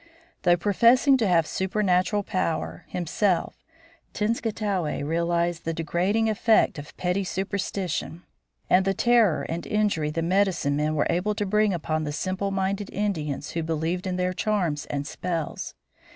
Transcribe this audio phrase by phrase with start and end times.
[0.41, 3.63] Though professing to have supernatural power himself,
[4.15, 8.23] Tenskwatawa realized the degrading effect of petty superstition
[8.67, 12.49] and the terror and injury the medicine men were able to bring upon the simple
[12.49, 15.75] minded Indians who believed in their charms and spells.